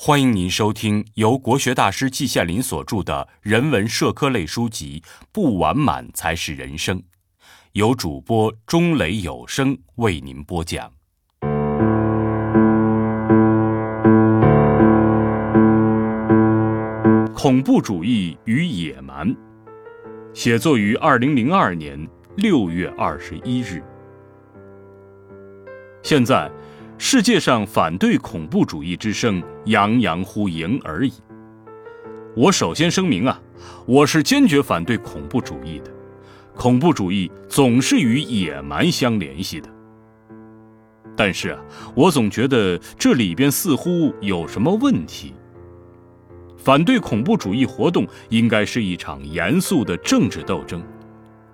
[0.00, 5.02] 欢迎您收听由国学大师季羡林所著的人文社科类书籍
[5.32, 6.96] 《不完满才是人生》，
[7.72, 10.92] 由主播钟雷有声为您播讲。
[17.34, 19.34] 恐怖主义与野蛮，
[20.32, 23.82] 写作于二零零二年六月二十一日。
[26.04, 26.48] 现在。
[27.00, 31.12] 世界上反对恐怖主义之声洋洋乎盈而已。
[32.34, 33.40] 我首先声明啊，
[33.86, 35.92] 我是坚决反对恐怖主义的。
[36.56, 39.68] 恐怖主义总是与野蛮相联系的。
[41.16, 41.60] 但是啊，
[41.94, 45.34] 我总觉得这里边似乎有什么问题。
[46.56, 50.82] 反对恐怖主义活动应该是一场严肃的政治斗争。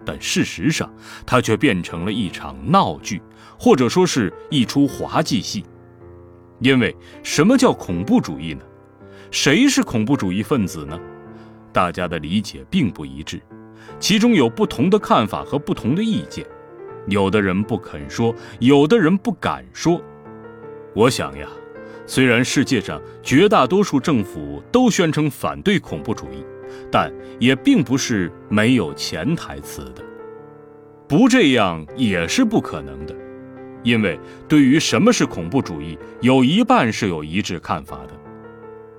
[0.05, 0.93] 但事实上，
[1.25, 3.21] 它却变成了一场闹剧，
[3.59, 5.65] 或者说是一出滑稽戏。
[6.61, 8.61] 因为什么叫恐怖主义呢？
[9.31, 10.99] 谁是恐怖主义分子呢？
[11.73, 13.41] 大家的理解并不一致，
[13.99, 16.47] 其中有不同的看法和不同的意见。
[17.09, 20.01] 有的人不肯说，有的人不敢说。
[20.95, 21.49] 我想呀，
[22.07, 26.45] 虽然世界上绝大多数政府都宣称反对恐怖主义。
[26.91, 30.03] 但也并不是没有潜台词的，
[31.09, 33.15] 不这样也是不可能的，
[33.83, 38.15] 因为对于什么是恐怖主义，有一半是有一致看法的。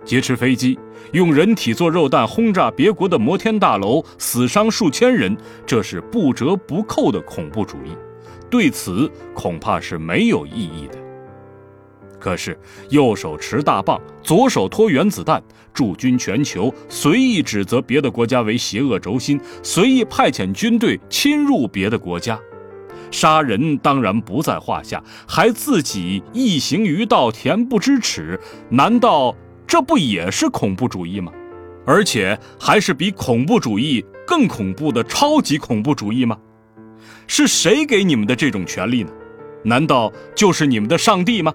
[0.05, 0.77] 劫持飞机，
[1.11, 7.95] 用人体做肉弹轰炸别国的摩天大楼，死伤数千人，这是不折不扣的恐怖主义，
[8.49, 11.04] 对此恐怕是没有异议的。
[12.25, 12.57] 可是，
[12.89, 15.39] 右手持大棒，左手托原子弹，
[15.71, 22.39] 驻军全球，随意指责别的国家为邪恶轴心，随意派遣军队侵入别的国家，
[23.11, 29.35] 杀人当然不在话下，还自己异行于道，恬不知耻，难道
[29.67, 31.31] 这不也是恐怖主义吗？
[31.85, 36.35] 而且还是比恐怖主义更恐怖的超级恐怖主义吗？
[37.27, 39.11] 是谁给你们的这种权利呢？
[39.63, 41.53] 难道就是你们的上帝吗？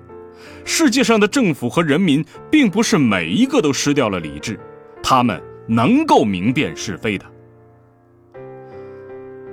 [0.64, 4.58] 世界上的政府和人民，并不是每一个都失掉了理智，
[5.02, 7.24] 他们能够明辨是非的。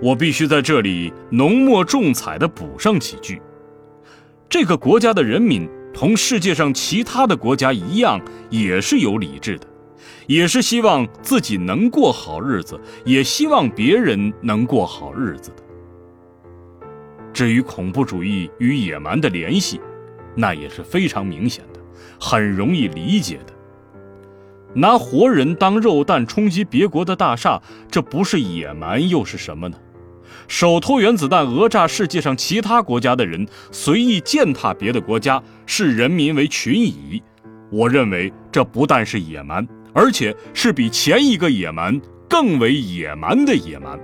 [0.02, 3.42] 我必须在这里浓墨重彩地补上几句：
[4.48, 9.68] 这个国家的人民同世界上其他的国家一样，也是有理智的，
[10.28, 15.64] 也是希望自己能过好日子，也希望别人能过好日子的。
[17.34, 19.82] 至于恐怖主义与野蛮的联系，
[20.38, 21.80] 那也是非常明显的，
[22.20, 23.54] 很容易理解的。
[24.76, 27.60] 拿活人当肉弹冲击别国的大厦，
[27.90, 29.78] 这不是野蛮又是什么呢？
[30.48, 37.22] 手托原子弹讹诈世界上其他国家的人，随意践踏别的国家，视人民为群蚁。
[37.72, 42.00] 我认为这不但是野蛮，而且是比前一个野蛮
[42.30, 44.00] 更为野蛮的野蛮。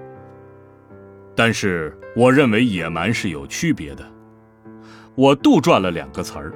[1.36, 4.06] 但是，我认为野蛮是有区别的。
[5.16, 6.52] 我杜撰了两个词儿：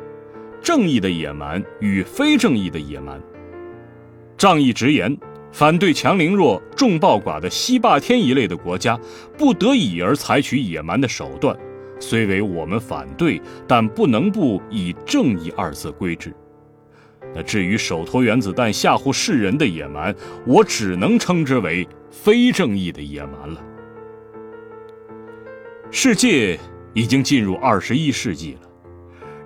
[0.62, 3.22] 正义的野蛮与非正义的野蛮。
[4.36, 5.16] 仗义直言，
[5.52, 9.00] 反对强凌弱、众暴寡的西霸天一类的国家，
[9.38, 11.56] 不得已而采取野蛮的手段，
[12.00, 16.34] 虽为我们反对，但不能不以正义二字归之。
[17.36, 20.16] 那至于手托原子弹吓唬世人的野蛮，
[20.48, 23.62] 我只能称之为非正义的野蛮了。
[25.92, 26.60] 世界。
[26.98, 28.62] 已经进入二十一世纪了，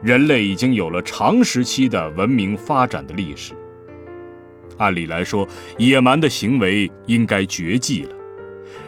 [0.01, 3.53] 人类已经有了长时期的文明发展的历史。
[4.77, 5.45] 按理来说，
[5.77, 8.15] 野蛮的行为应该绝迹了。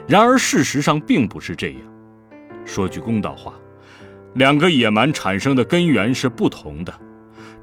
[0.08, 1.80] 然而，事实上并不是这样。
[2.64, 3.54] 说句公道话，
[4.36, 6.94] 两个野蛮产生的根源是不同的。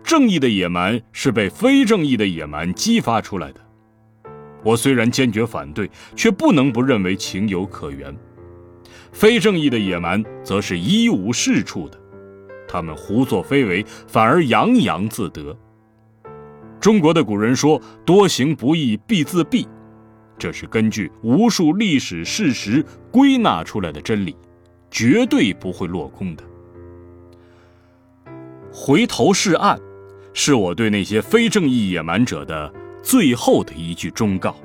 [0.05, 3.61] 正义的野蛮是被非正义的野蛮激发出来的。
[4.63, 8.15] 我虽然坚决反对，却不能不认为情有可原。
[9.13, 11.99] 非正义的野蛮则是一无是处的，
[12.67, 15.57] 他们胡作非为，反而洋洋自得。
[16.81, 19.67] 中国的古人说“多行不义必自毙”，
[20.39, 24.35] 这是根据无数历史事实归纳出来的真理，
[24.91, 26.45] 绝对不会落空的。
[28.73, 29.79] 回头是岸，
[30.33, 32.73] 是我对那些非正义野蛮者的
[33.03, 34.57] 最后的一句忠告。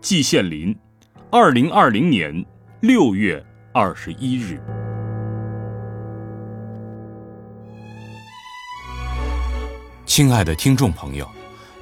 [0.00, 0.76] 季羡林，
[1.30, 2.44] 二零二零年。
[2.82, 3.44] 六月
[3.74, 4.58] 二十一日，
[10.06, 11.28] 亲爱的听众朋友，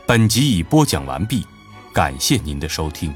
[0.08, 1.46] 本集已播讲完毕，
[1.94, 3.14] 感谢您的收听。